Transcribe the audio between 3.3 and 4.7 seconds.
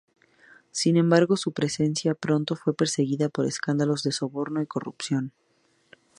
escándalos de soborno y de